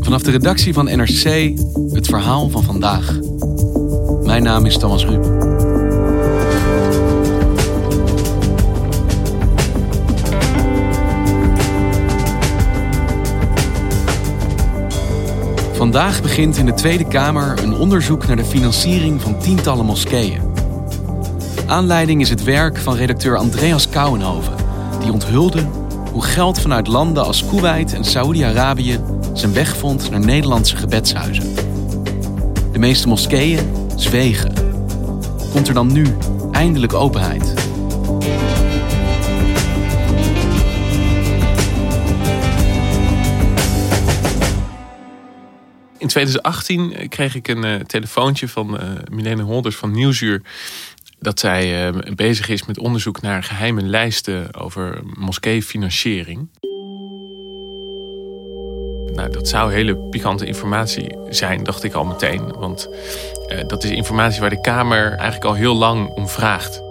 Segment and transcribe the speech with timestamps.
[0.00, 1.52] Vanaf de redactie van NRC
[1.92, 3.18] het verhaal van vandaag.
[4.22, 5.24] Mijn naam is Thomas Ruip.
[15.72, 20.40] Vandaag begint in de Tweede Kamer een onderzoek naar de financiering van tientallen moskeeën.
[21.66, 24.54] Aanleiding is het werk van redacteur Andreas Kouwenhoven,
[25.00, 25.66] die onthulde
[26.12, 29.00] hoe geld vanuit landen als Kuwait en Saoedi-Arabië
[29.32, 31.54] zijn weg vond naar Nederlandse gebedshuizen.
[32.72, 34.52] De meeste moskeeën zwegen.
[35.52, 36.06] Komt er dan nu
[36.52, 37.54] eindelijk openheid?
[45.98, 50.42] In 2018 kreeg ik een uh, telefoontje van uh, Milene Holders van Nieuwsuur.
[51.20, 56.48] Dat zij uh, bezig is met onderzoek naar geheime lijsten over moskeefinanciering.
[59.14, 62.52] Nou, dat zou hele pikante informatie zijn, dacht ik al meteen.
[62.58, 62.88] Want
[63.66, 66.82] dat is informatie waar de Kamer eigenlijk al heel lang om vraagt.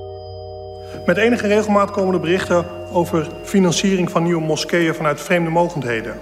[1.05, 6.17] Met enige regelmaat komen er berichten over financiering van nieuwe moskeeën vanuit vreemde mogendheden.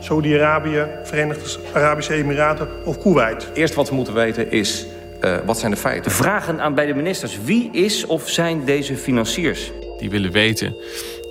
[0.00, 3.50] Saudi-Arabië, Verenigde Arabische Emiraten of Kuwait.
[3.54, 4.86] Eerst wat we moeten weten is,
[5.24, 6.10] uh, wat zijn de feiten?
[6.10, 7.38] Vragen aan beide ministers.
[7.44, 9.72] Wie is of zijn deze financiers?
[9.98, 10.76] Die willen weten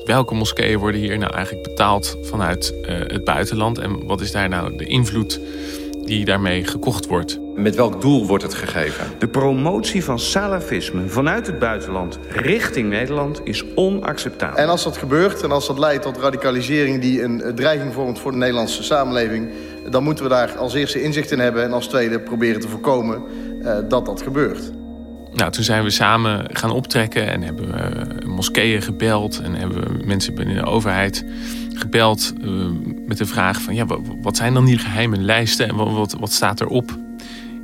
[0.06, 3.78] welke moskeeën worden hier nou eigenlijk betaald vanuit uh, het buitenland...
[3.78, 5.40] en wat is daar nou de invloed
[6.06, 7.40] die daarmee gekocht wordt.
[7.56, 9.06] Met welk doel wordt het gegeven?
[9.20, 14.58] De promotie van salafisme vanuit het buitenland richting Nederland is onacceptabel.
[14.58, 18.32] En als dat gebeurt en als dat leidt tot radicalisering die een dreiging vormt voor
[18.32, 19.50] de Nederlandse samenleving,
[19.90, 23.24] dan moeten we daar als eerste inzicht in hebben en als tweede proberen te voorkomen
[23.90, 24.72] dat dat gebeurt.
[25.34, 30.06] Nou, toen zijn we samen gaan optrekken en hebben we moskeeën gebeld en hebben we
[30.06, 31.26] mensen binnen de overheid
[31.74, 32.66] gebeld uh,
[33.06, 33.86] met de vraag van ja,
[34.22, 36.98] wat zijn dan die geheime lijsten en wat, wat staat erop?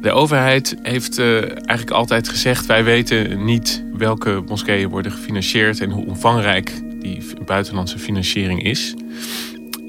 [0.02, 6.06] De overheid heeft eigenlijk altijd gezegd wij weten niet welke moskeeën worden gefinancierd en hoe
[6.06, 8.94] omvangrijk die buitenlandse financiering is.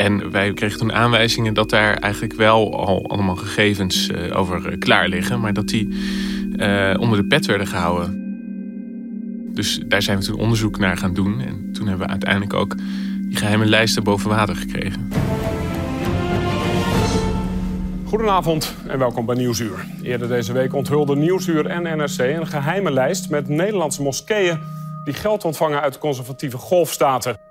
[0.02, 5.08] En wij kregen toen aanwijzingen dat daar eigenlijk wel al allemaal gegevens uh, over klaar
[5.08, 5.88] liggen, maar dat die
[6.98, 8.20] onder de pet werden gehouden.
[9.54, 12.76] Dus daar zijn we toen onderzoek naar gaan doen en toen hebben we uiteindelijk ook
[13.28, 15.08] die geheime lijsten boven water gekregen.
[18.04, 19.86] Goedenavond en welkom bij Nieuwsuur.
[20.02, 24.58] Eerder deze week onthulde Nieuwsuur en NRC een geheime lijst met Nederlandse moskeeën
[25.04, 27.41] die geld ontvangen uit conservatieve golfstaten.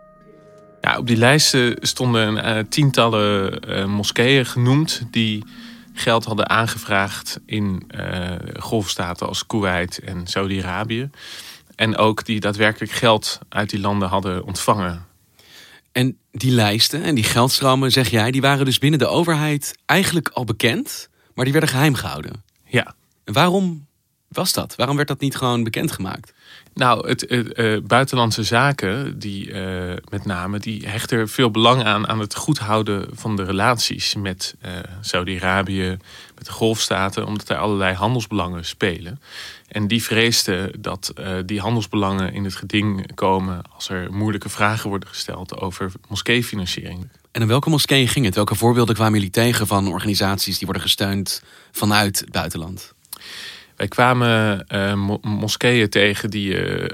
[0.81, 5.43] Ja, op die lijsten stonden uh, tientallen uh, moskeeën genoemd die
[5.93, 11.09] geld hadden aangevraagd in uh, golfstaten als Kuwait en Saudi-Arabië.
[11.75, 15.05] En ook die daadwerkelijk geld uit die landen hadden ontvangen.
[15.91, 20.29] En die lijsten en die geldstromen, zeg jij, die waren dus binnen de overheid eigenlijk
[20.29, 22.43] al bekend, maar die werden geheim gehouden.
[22.65, 22.95] Ja.
[23.23, 23.87] En waarom
[24.31, 24.75] was dat?
[24.75, 26.33] Waarom werd dat niet gewoon bekendgemaakt?
[26.73, 32.07] Nou, het, het uh, buitenlandse zaken, die uh, met name, die hechten veel belang aan
[32.07, 34.71] aan het goed houden van de relaties met uh,
[35.01, 35.97] Saudi-Arabië,
[36.35, 39.21] met de golfstaten, omdat er allerlei handelsbelangen spelen.
[39.67, 41.13] En die vreesden dat
[41.45, 47.09] die handelsbelangen in het geding komen als er moeilijke vragen worden gesteld over moskeefinanciering.
[47.31, 48.35] En in welke moskeeën ging het?
[48.35, 52.93] Welke voorbeelden kwamen jullie tegen van organisaties die worden gesteund vanuit het buitenland?
[53.81, 56.91] Wij kwamen uh, moskeeën tegen die je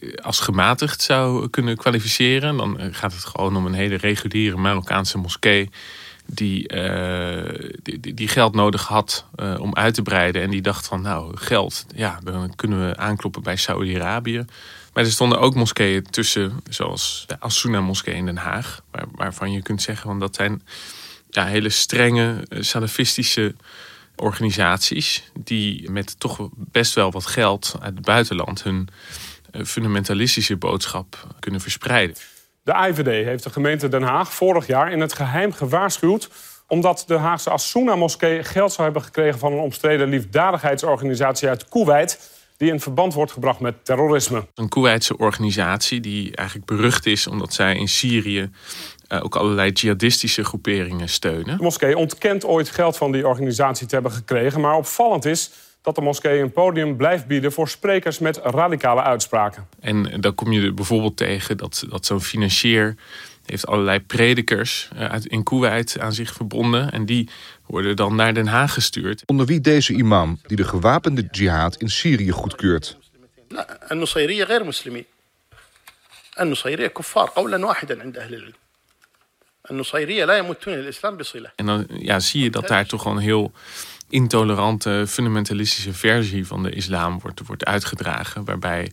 [0.00, 2.56] uh, als gematigd zou kunnen kwalificeren.
[2.56, 5.70] Dan gaat het gewoon om een hele reguliere Marokkaanse moskee.
[6.26, 9.26] Die, uh, die, die, geld nodig had
[9.58, 10.42] om uit te breiden.
[10.42, 14.44] En die dacht van nou geld, ja, dan kunnen we aankloppen bij Saudi-Arabië.
[14.92, 18.82] Maar er stonden ook moskeeën tussen, zoals de Asuna moskee in Den Haag.
[18.90, 20.62] Waar, waarvan je kunt zeggen van dat zijn
[21.30, 23.54] ja, hele strenge salafistische
[24.20, 28.88] organisaties die met toch best wel wat geld uit het buitenland hun
[29.64, 32.16] fundamentalistische boodschap kunnen verspreiden.
[32.62, 36.28] De IVD heeft de gemeente Den Haag vorig jaar in het geheim gewaarschuwd
[36.70, 42.30] omdat de Haagse Asuna moskee geld zou hebben gekregen van een omstreden liefdadigheidsorganisatie uit Kuwait.
[42.60, 44.46] Die in verband wordt gebracht met terrorisme.
[44.54, 48.50] Een Koeweitse organisatie die eigenlijk berucht is omdat zij in Syrië
[49.08, 51.56] uh, ook allerlei jihadistische groeperingen steunen.
[51.56, 55.50] De moskee ontkent ooit geld van die organisatie te hebben gekregen, maar opvallend is
[55.82, 59.66] dat de moskee een podium blijft bieden voor sprekers met radicale uitspraken.
[59.80, 62.96] En dan kom je er bijvoorbeeld tegen dat, dat zo'n financier
[63.50, 66.90] heeft allerlei predikers uit, in Kuwait aan zich verbonden.
[66.90, 67.28] En die
[67.66, 69.22] worden dan naar Den Haag gestuurd.
[69.26, 72.98] Onder wie deze imam die de gewapende jihad in Syrië goedkeurt.
[81.56, 83.52] En dan ja, zie je dat daar toch gewoon een heel
[84.08, 88.44] intolerante, fundamentalistische versie van de islam wordt, wordt uitgedragen.
[88.44, 88.92] Waarbij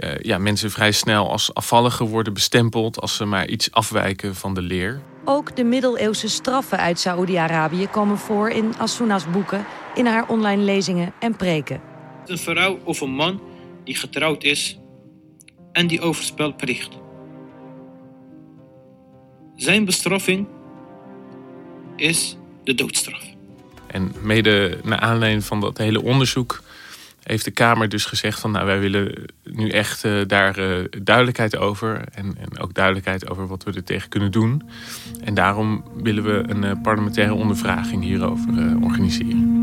[0.00, 4.54] uh, ja, mensen vrij snel als afvalligen worden bestempeld als ze maar iets afwijken van
[4.54, 5.00] de leer.
[5.24, 9.64] Ook de middeleeuwse straffen uit Saoedi-Arabië komen voor in Asuna's boeken,
[9.94, 11.80] in haar online lezingen en preken.
[12.26, 13.40] Een vrouw of een man
[13.84, 14.78] die getrouwd is
[15.72, 16.88] en die overspel plicht.
[19.56, 20.46] Zijn bestraffing
[21.96, 23.24] is de doodstraf.
[23.86, 26.62] En mede naar aanleiding van dat hele onderzoek
[27.28, 29.12] heeft de Kamer dus gezegd van nou wij willen
[29.44, 32.04] nu echt uh, daar uh, duidelijkheid over.
[32.14, 34.62] En, en, ook duidelijkheid over wat we er tegen kunnen doen.
[35.24, 39.56] En daarom willen we een uh, parlementaire ondervraging hierover organiseren.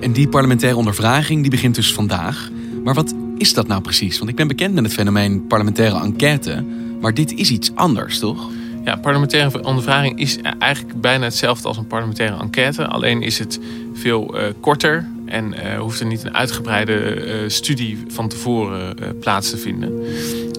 [0.00, 2.50] En die parlementaire ondervraging die begint dus vandaag.
[2.84, 4.18] Maar wat is dat nou precies?
[4.18, 6.64] Want ik ben bekend met het fenomeen parlementaire enquête.
[7.00, 8.50] Maar dit is iets anders, toch?
[8.84, 12.86] Ja, parlementaire ondervraging is eigenlijk bijna hetzelfde als een parlementaire enquête.
[12.86, 13.60] Alleen is het
[13.94, 19.50] veel uh, korter en uh, hoeft er niet een uitgebreide uh, studie van tevoren plaats
[19.50, 20.02] te vinden.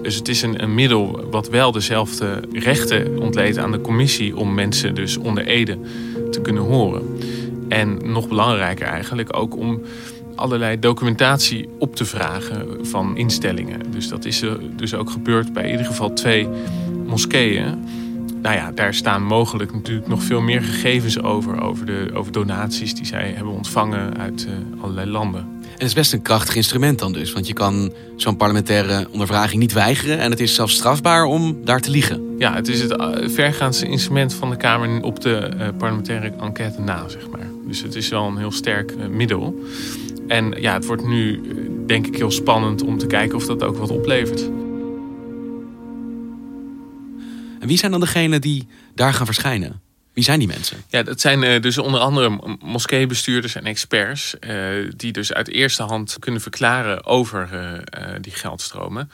[0.02, 4.54] Dus het is een, een, middel wat wel dezelfde rechten ontleedt aan de commissie om
[4.54, 5.78] mensen dus onder ede
[6.30, 7.18] te kunnen horen.
[7.68, 9.82] En nog belangrijker eigenlijk ook om
[10.34, 13.90] allerlei documentatie op te vragen van instellingen.
[13.90, 14.42] Dus dat is
[14.76, 16.48] dus ook gebeurd bij in ieder geval twee
[17.06, 17.74] moskeeën
[18.42, 21.60] nou ja, daar staan mogelijk natuurlijk nog veel meer gegevens over.
[21.60, 25.40] Over, de, over donaties die zij hebben ontvangen uit uh, allerlei landen.
[25.40, 27.32] En het is best een krachtig instrument dan dus.
[27.32, 30.18] Want je kan zo'n parlementaire ondervraging niet weigeren.
[30.18, 32.34] En het is zelfs strafbaar om daar te liegen.
[32.38, 36.80] Ja, het is het eh, vergaandste instrument van de Kamer op de uh, parlementaire enquête
[36.80, 37.50] na, zeg maar.
[37.66, 39.60] Dus het is wel een heel sterk uh, middel.
[40.28, 41.40] En ja, het wordt nu
[41.86, 44.50] denk ik heel spannend om te kijken of dat ook wat oplevert.
[47.66, 49.80] En wie zijn dan degenen die daar gaan verschijnen?
[50.12, 50.84] Wie zijn die mensen?
[50.88, 54.34] Ja, dat zijn uh, dus onder andere moskeebestuurders en experts.
[54.40, 59.10] Uh, die dus uit eerste hand kunnen verklaren over uh, die geldstromen.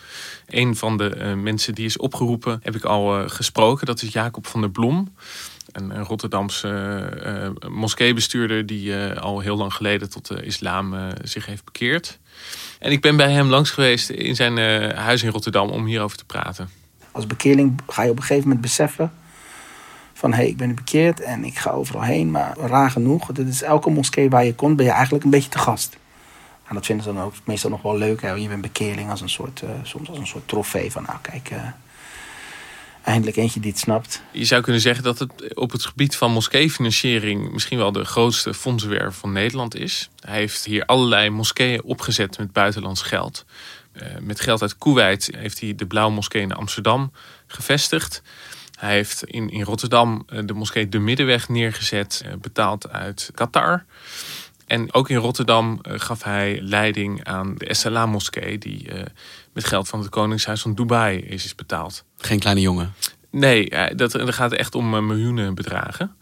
[0.46, 3.86] Een van de mensen die is opgeroepen heb ik al gesproken.
[3.86, 5.14] Dat is Jacob van der Blom.
[5.72, 12.18] Een Rotterdamse moskeebestuurder die al heel lang geleden tot de islam zich heeft bekeerd.
[12.78, 14.58] En ik ben bij hem langs geweest in zijn
[14.96, 16.81] huis in Rotterdam om hierover te praten.
[17.12, 19.12] Als bekeerling ga je op een gegeven moment beseffen
[20.12, 22.30] van hé, hey, ik ben bekeerd en ik ga overal heen.
[22.30, 25.48] Maar raar genoeg, dit is elke moskee waar je komt, ben je eigenlijk een beetje
[25.48, 25.96] te gast.
[26.68, 28.22] En dat vinden ze dan ook meestal nog wel leuk.
[28.22, 28.30] Hè?
[28.30, 31.50] Je bent bekeerling als een soort, uh, soms als een soort trofee van nou kijk,
[31.50, 31.58] uh,
[33.04, 34.22] eindelijk eentje die het snapt.
[34.30, 38.54] Je zou kunnen zeggen dat het op het gebied van moskeefinanciering misschien wel de grootste
[38.54, 40.10] fondswerver van Nederland is.
[40.20, 43.44] Hij heeft hier allerlei moskeeën opgezet met buitenlands geld.
[43.94, 47.12] Uh, met geld uit Kuwait heeft hij de Blauwe Moskee in Amsterdam
[47.46, 48.22] gevestigd.
[48.78, 53.84] Hij heeft in, in Rotterdam uh, de moskee De Middenweg neergezet, uh, betaald uit Qatar.
[54.66, 58.88] En ook in Rotterdam gaf hij leiding aan de SLA moskee, die
[59.52, 62.04] met geld van het Koningshuis van Dubai is, is betaald.
[62.16, 62.92] Geen kleine jongen?
[63.30, 66.16] Nee, dat, dat gaat echt om miljoenen bedragen.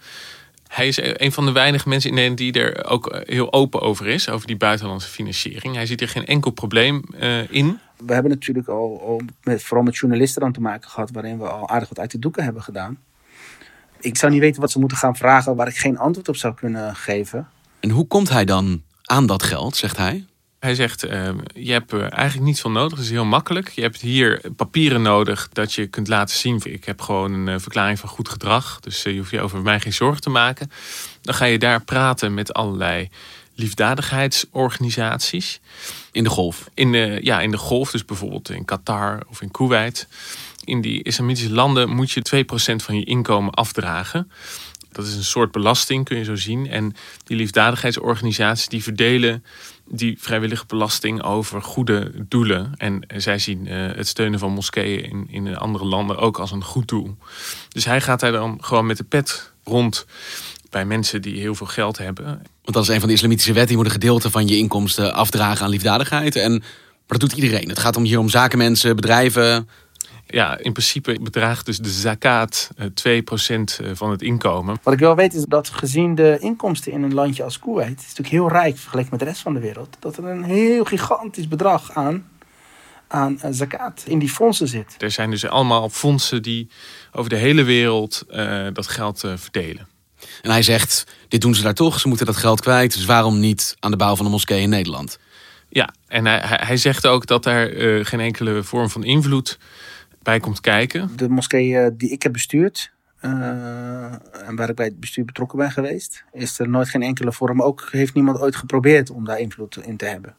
[0.70, 4.06] Hij is een van de weinige mensen in Nederland die er ook heel open over
[4.06, 5.74] is, over die buitenlandse financiering.
[5.74, 7.78] Hij ziet er geen enkel probleem uh, in.
[8.06, 11.48] We hebben natuurlijk al, al met, vooral met journalisten aan te maken gehad, waarin we
[11.48, 12.98] al aardig wat uit de doeken hebben gedaan.
[14.00, 16.54] Ik zou niet weten wat ze moeten gaan vragen waar ik geen antwoord op zou
[16.54, 17.48] kunnen geven.
[17.80, 20.24] En hoe komt hij dan aan dat geld, zegt hij?
[20.60, 22.98] Hij zegt, uh, je hebt eigenlijk niet veel nodig.
[22.98, 23.68] Het is heel makkelijk.
[23.68, 26.60] Je hebt hier papieren nodig dat je kunt laten zien.
[26.64, 28.80] Ik heb gewoon een uh, verklaring van goed gedrag.
[28.80, 30.70] Dus uh, je hoeft je over mij geen zorgen te maken.
[31.22, 33.08] Dan ga je daar praten met allerlei
[33.54, 35.60] liefdadigheidsorganisaties.
[36.12, 36.70] In de golf?
[36.74, 37.90] In de, ja, in de golf.
[37.90, 40.08] Dus bijvoorbeeld in Qatar of in Kuwait.
[40.64, 44.30] In die islamitische landen moet je 2% van je inkomen afdragen.
[44.92, 46.68] Dat is een soort belasting, kun je zo zien.
[46.68, 49.44] En die liefdadigheidsorganisaties die verdelen
[49.92, 52.72] die vrijwillige belasting over goede doelen.
[52.76, 56.64] En zij zien uh, het steunen van moskeeën in, in andere landen ook als een
[56.64, 57.16] goed doel.
[57.68, 60.06] Dus hij gaat daar dan gewoon met de pet rond
[60.70, 62.24] bij mensen die heel veel geld hebben.
[62.24, 63.70] Want dat is een van de islamitische wetten.
[63.70, 66.36] Je moet een gedeelte van je inkomsten afdragen aan liefdadigheid.
[66.36, 67.68] En, maar dat doet iedereen.
[67.68, 69.68] Het gaat om hier om zakenmensen, bedrijven.
[70.26, 74.78] Ja, in principe bedraagt dus de zakat eh, 2% van het inkomen.
[74.82, 77.88] Wat ik wel weet is dat gezien de inkomsten in een landje als Kuwait...
[77.88, 79.96] het is natuurlijk heel rijk vergeleken met de rest van de wereld...
[79.98, 82.28] dat er een heel gigantisch bedrag aan,
[83.08, 84.94] aan eh, zakat in die fondsen zit.
[84.98, 86.68] Er zijn dus allemaal fondsen die
[87.12, 89.88] over de hele wereld uh, dat geld uh, verdelen.
[90.42, 92.94] En hij zegt, dit doen ze daar toch, ze moeten dat geld kwijt.
[92.94, 95.18] Dus waarom niet aan de bouw van een moskee in Nederland?
[95.68, 99.58] Ja, en hij, hij zegt ook dat daar uh, geen enkele vorm van invloed
[100.30, 101.10] bij komt kijken.
[101.16, 102.92] De moskee die ik heb bestuurd,
[103.24, 103.30] uh,
[104.48, 107.62] en waar ik bij het bestuur betrokken ben geweest, is er nooit geen enkele vorm.
[107.62, 110.34] Ook heeft niemand ooit geprobeerd om daar invloed in te hebben.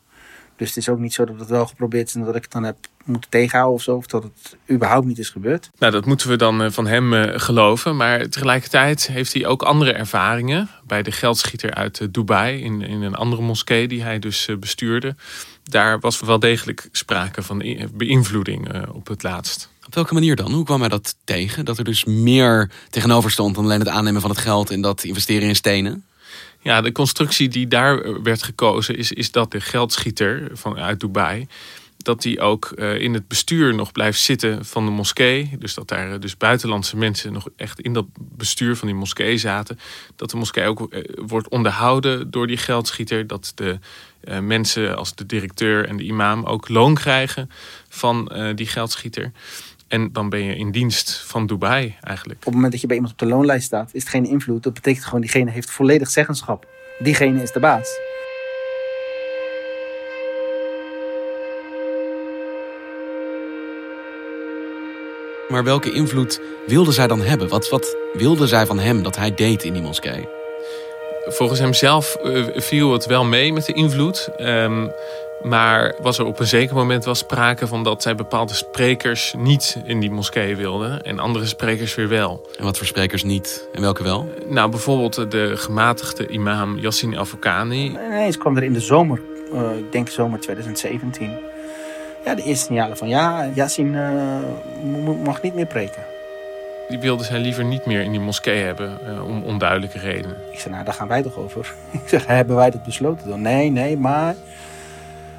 [0.56, 2.52] Dus het is ook niet zo dat het wel geprobeerd is en dat ik het
[2.52, 3.96] dan heb moeten tegenhouden of zo.
[3.96, 5.70] Of dat het überhaupt niet is gebeurd.
[5.78, 7.98] Nou, dat moeten we dan uh, van hem geloven.
[7.98, 10.70] Maar tegelijkertijd heeft hij ook andere ervaringen.
[10.88, 15.16] Bij de geldschieter uit Dubai, in, in een andere moskee die hij dus bestuurde.
[15.64, 17.58] Daar was wel degelijk sprake van
[17.94, 19.71] beïnvloeding op het laatst.
[19.92, 20.52] Op welke manier dan?
[20.52, 21.66] Hoe kwam hij dat tegen?
[21.66, 25.04] Dat er dus meer tegenover stond dan alleen het aannemen van het geld en dat
[25.04, 26.06] investeren in stenen?
[26.62, 31.48] Ja, de constructie die daar werd gekozen is, is dat de geldschieter van, uit Dubai
[31.98, 35.56] dat die ook uh, in het bestuur nog blijft zitten van de moskee.
[35.60, 39.38] Dus dat daar uh, dus buitenlandse mensen nog echt in dat bestuur van die moskee
[39.38, 39.80] zaten.
[40.16, 43.28] Dat de moskee ook uh, wordt onderhouden door die geldschieter.
[43.28, 43.80] Dat de
[44.42, 47.50] mensen als de directeur en de imam ook loon krijgen
[47.90, 49.32] van die geldschieter.
[49.92, 52.40] En dan ben je in dienst van Dubai eigenlijk.
[52.40, 54.64] Op het moment dat je bij iemand op de loonlijst staat, is het geen invloed.
[54.64, 56.68] Dat betekent gewoon diegene heeft volledig zeggenschap.
[57.00, 58.00] Diegene is de baas.
[65.50, 67.50] Maar welke invloed wilde zij dan hebben?
[67.50, 70.28] Wat, wat wilde zij van hem dat hij deed in die moskee?
[71.26, 74.30] Volgens hemzelf uh, viel het wel mee met de invloed.
[74.40, 74.92] Um,
[75.44, 79.78] maar was er op een zeker moment wel sprake van dat zij bepaalde sprekers niet
[79.86, 81.04] in die moskee wilden.
[81.04, 82.50] En andere sprekers weer wel.
[82.58, 84.30] En wat voor sprekers niet en welke wel?
[84.48, 87.86] Nou, bijvoorbeeld de gematigde imam Yassin Afokani.
[87.86, 89.22] Ineens kwam er in de zomer,
[89.54, 91.50] uh, ik denk zomer 2017
[92.26, 96.04] ja, de eerste signalen van ja, Yassin uh, mag niet meer preken.
[96.90, 100.38] Die wilde zij liever niet meer in die moskee hebben, uh, om onduidelijke redenen.
[100.52, 101.74] Ik zei, nou, daar gaan wij toch over?
[101.92, 103.42] ik zeg, hebben wij dat besloten dan?
[103.42, 104.36] Nee, nee, maar...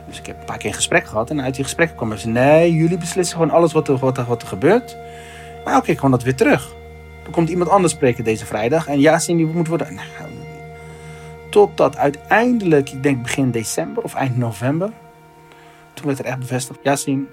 [0.09, 2.29] Dus ik heb een paar keer een gesprek gehad en uit die gesprekken kwam ze...
[2.29, 4.97] Nee, jullie beslissen gewoon alles wat er, wat er, wat er gebeurt.
[5.65, 6.75] Maar oké, okay, kwam dat weer terug.
[7.23, 9.95] Dan komt iemand anders spreken deze vrijdag en Yassin die moet worden...
[9.95, 10.07] Nou,
[11.51, 14.91] totdat uiteindelijk, ik denk begin december of eind november
[15.95, 17.29] toen werd er echt bevestigd, Yasin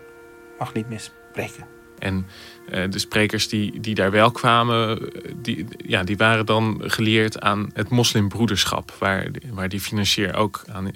[0.57, 1.65] mag niet meer spreken.
[1.99, 2.25] En
[2.69, 7.89] de sprekers die, die daar wel kwamen, die, ja, die waren dan geleerd aan het
[7.89, 10.91] moslimbroederschap, waar, waar die financier ook aan,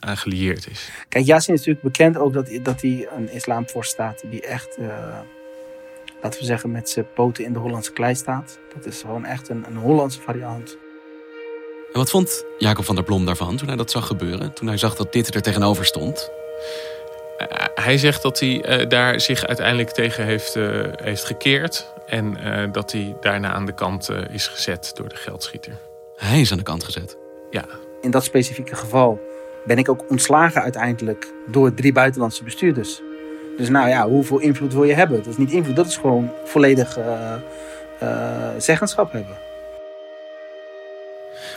[0.00, 0.90] aan gelieerd is.
[1.08, 5.18] Kijk, Yasin is natuurlijk bekend ook dat, dat hij een islamvorst staat die echt, uh,
[6.22, 8.58] laten we zeggen, met zijn poten in de Hollandse klei staat.
[8.74, 10.76] Dat is gewoon echt een, een Hollandse variant.
[11.92, 14.52] En wat vond Jacob van der Blom daarvan toen hij dat zag gebeuren?
[14.52, 16.30] Toen hij zag dat dit er tegenover stond?
[17.74, 21.92] Hij zegt dat hij uh, daar zich uiteindelijk tegen heeft, uh, heeft gekeerd.
[22.06, 25.72] En uh, dat hij daarna aan de kant is gezet door de geldschieter.
[26.16, 27.16] Hij is aan de kant gezet?
[27.50, 27.64] Ja.
[28.00, 29.20] In dat specifieke geval
[29.64, 33.00] ben ik ook ontslagen uiteindelijk door drie buitenlandse bestuurders.
[33.56, 35.16] Dus nou ja, hoeveel invloed wil je hebben?
[35.16, 36.98] Dat is niet invloed, dat is gewoon volledig
[38.58, 39.36] zeggenschap hebben.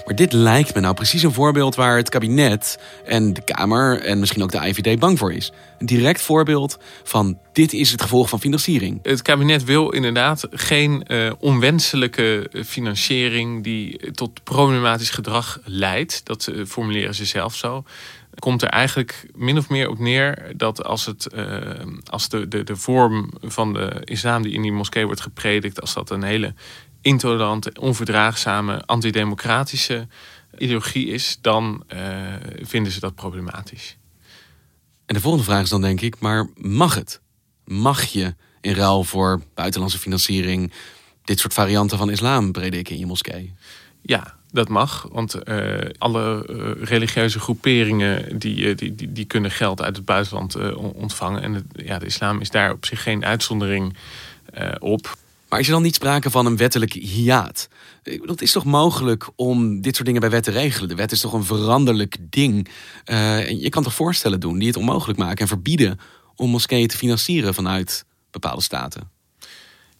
[0.05, 4.19] Maar dit lijkt me nou precies een voorbeeld waar het kabinet en de Kamer en
[4.19, 5.51] misschien ook de IVD bang voor is.
[5.79, 8.99] Een direct voorbeeld van dit is het gevolg van financiering.
[9.01, 16.25] Het kabinet wil inderdaad geen uh, onwenselijke financiering die tot problematisch gedrag leidt.
[16.25, 17.83] Dat uh, formuleren ze zelf zo
[18.39, 21.57] komt er eigenlijk min of meer op neer dat als, het, uh,
[22.09, 25.93] als de, de, de vorm van de islam die in die moskee wordt gepredikt, als
[25.93, 26.53] dat een hele
[27.05, 30.07] intolerante, onverdraagzame, antidemocratische
[30.57, 31.99] ideologie is, dan uh,
[32.61, 33.97] vinden ze dat problematisch.
[35.05, 37.21] En de volgende vraag is dan denk ik, maar mag het?
[37.65, 40.71] Mag je in ruil voor buitenlandse financiering
[41.23, 43.53] dit soort varianten van islam prediken in je moskee?
[44.01, 49.81] Ja, dat mag, want uh, alle uh, religieuze groeperingen die, die, die, die, kunnen geld
[49.81, 50.55] uit het buitenland
[50.93, 51.41] ontvangen.
[51.41, 53.95] En het, ja, de islam is daar op zich geen uitzondering
[54.79, 55.17] op.
[55.55, 57.67] Maar is er dan niet sprake van een wettelijk hiaat?
[58.03, 60.89] Het is toch mogelijk om dit soort dingen bij wet te regelen?
[60.89, 62.67] De wet is toch een veranderlijk ding?
[63.05, 65.99] Uh, je kan toch voorstellen doen die het onmogelijk maken en verbieden
[66.35, 69.09] om moskeeën te financieren vanuit bepaalde staten?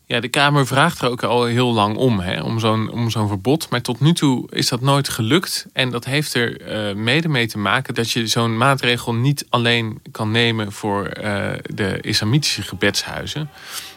[0.06, 3.70] Ja, de Kamer vraagt er ook al heel lang om, hè, om zo'n verbod.
[3.70, 5.66] Maar tot nu toe is dat nooit gelukt.
[5.74, 10.02] En dat heeft er uh, mede mee te maken dat je zo'n maatregel niet alleen
[10.12, 13.50] kan nemen voor uh, de islamitische gebedshuizen.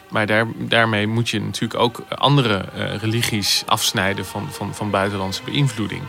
[0.09, 5.43] Maar daar, daarmee moet je natuurlijk ook andere uh, religies afsnijden van, van, van buitenlandse
[5.43, 6.01] beïnvloeding.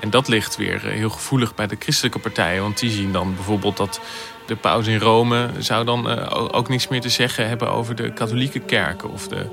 [0.00, 2.62] En dat ligt weer heel gevoelig bij de christelijke partijen.
[2.62, 4.00] Want die zien dan bijvoorbeeld dat
[4.46, 8.12] de paus in Rome zou dan uh, ook niets meer te zeggen hebben over de
[8.12, 9.46] katholieke kerken of de,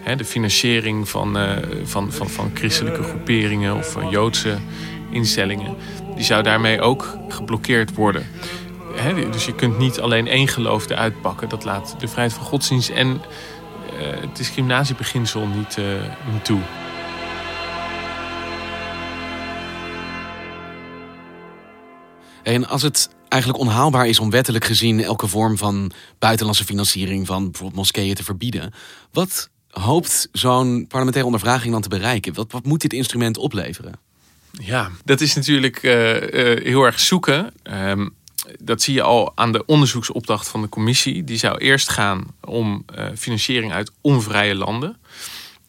[0.00, 1.38] hè, de financiering van,
[1.84, 4.56] van, van, van christelijke groeperingen of van Joodse
[5.10, 5.76] instellingen.
[6.14, 8.26] Die zou daarmee ook geblokkeerd worden.
[8.94, 11.48] Hè, dus je kunt niet alleen één geloof eruit pakken.
[11.48, 13.20] Dat laat de vrijheid van godsdienst en uh,
[14.20, 15.78] het discriminatiebeginsel niet,
[16.32, 16.60] niet toe.
[22.42, 27.44] En als het eigenlijk onhaalbaar is om wettelijk gezien elke vorm van buitenlandse financiering van
[27.44, 28.72] bijvoorbeeld moskeeën te verbieden.
[29.12, 32.34] Wat hoopt zo'n parlementaire ondervraging dan te bereiken?
[32.34, 33.92] Wat, wat moet dit instrument opleveren?
[34.50, 35.92] Ja, dat is natuurlijk uh,
[36.62, 37.52] heel erg zoeken.
[37.62, 38.14] Um,
[38.58, 41.24] dat zie je al aan de onderzoeksopdracht van de commissie.
[41.24, 44.96] Die zou eerst gaan om uh, financiering uit onvrije landen.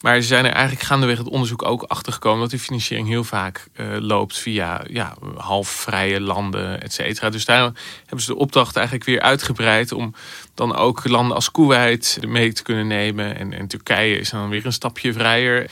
[0.01, 3.23] Maar ze zijn er eigenlijk gaandeweg het onderzoek ook achter gekomen dat die financiering heel
[3.23, 7.29] vaak uh, loopt via ja, halfvrije landen, et cetera.
[7.29, 10.13] Dus daar hebben ze de opdracht eigenlijk weer uitgebreid om
[10.53, 13.37] dan ook landen als Kuwait mee te kunnen nemen.
[13.37, 15.71] En, en Turkije is dan weer een stapje vrijer.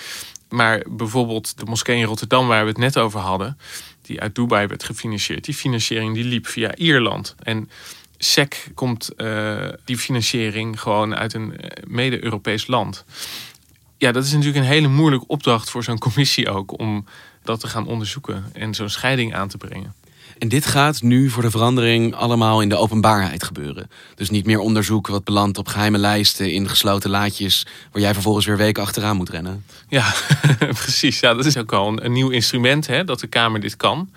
[0.50, 3.58] Maar bijvoorbeeld de moskee in Rotterdam, waar we het net over hadden,
[4.06, 7.36] die uit Dubai werd gefinancierd, die financiering die liep via Ierland.
[7.40, 7.70] En
[8.18, 13.06] SEC komt uh, die financiering gewoon uit een mede-Europees land
[14.04, 17.06] ja, dat is natuurlijk een hele moeilijke opdracht voor zo'n commissie ook om
[17.44, 19.94] dat te gaan onderzoeken en zo'n scheiding aan te brengen.
[20.38, 23.90] En dit gaat nu voor de verandering allemaal in de openbaarheid gebeuren.
[24.16, 28.46] Dus niet meer onderzoek wat belandt op geheime lijsten in gesloten laadjes, waar jij vervolgens
[28.46, 29.66] weer weken achteraan moet rennen.
[29.88, 30.14] Ja,
[30.84, 31.20] precies.
[31.20, 34.10] Ja, dat is ook al een, nieuw instrument hè, dat de Kamer dit kan.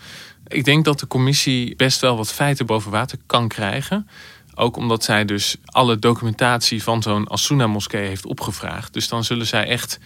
[0.46, 4.08] Ik denk dat de commissie best wel wat feiten boven water kan krijgen.
[4.54, 8.92] Ook omdat zij dus alle documentatie van zo'n Asuna-moskee heeft opgevraagd.
[8.92, 9.98] Dus dan zullen zij echt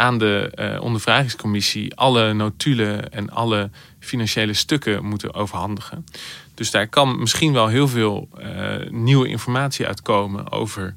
[0.00, 6.06] aan de uh, ondervragingscommissie alle notulen en alle financiële stukken moeten overhandigen.
[6.54, 10.94] Dus daar kan misschien wel heel veel uh, nieuwe informatie uitkomen over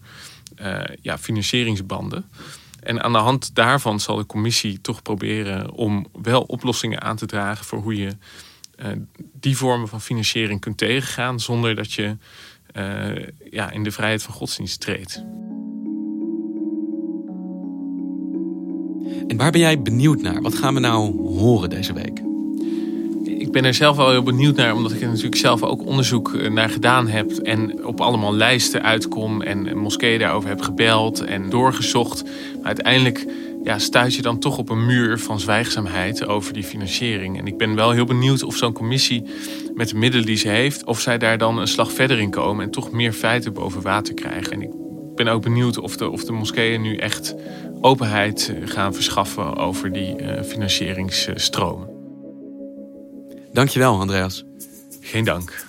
[0.61, 2.29] uh, ja, financieringsbanden.
[2.79, 7.25] En aan de hand daarvan zal de commissie toch proberen om wel oplossingen aan te
[7.25, 8.11] dragen voor hoe je
[9.39, 12.17] die vormen van financiering kunt tegengaan zonder dat je
[13.51, 15.23] ja, in de vrijheid van godsdienst treedt.
[19.27, 20.41] En waar ben jij benieuwd naar?
[20.41, 22.21] Wat gaan we nou horen deze week?
[23.23, 26.33] Ik ben er zelf wel heel benieuwd naar, omdat ik er natuurlijk zelf ook onderzoek
[26.33, 27.31] eh, naar gedaan heb.
[27.31, 32.23] En op allemaal lijsten uitkom en moskeeën daarover heb gebeld en doorgezocht.
[32.23, 33.25] Maar uiteindelijk
[33.63, 37.37] ja, stuit je dan toch op een muur van zwijgzaamheid over die financiering.
[37.37, 39.23] En ik ben wel heel benieuwd of zo'n commissie
[39.73, 42.65] met de middelen die ze heeft, of zij daar dan een slag verder in komen
[42.65, 44.51] en toch meer feiten boven water krijgen.
[44.51, 44.69] En ik
[45.15, 47.35] ben ook benieuwd of de, of de moskeeën nu echt
[47.83, 51.89] openheid eh, gaan verschaffen over die uh, financieringsstromen.
[53.51, 54.43] Dankjewel, Andreas.
[54.99, 55.65] Geen dank.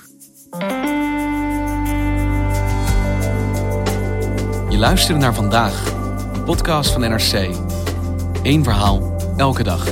[4.68, 5.92] Je luisterde naar vandaag,
[6.34, 7.50] een podcast van NRC.
[8.42, 9.86] Eén verhaal, elke dag.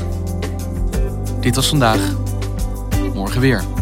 [1.40, 2.14] Dit was vandaag.
[3.14, 3.81] Morgen weer.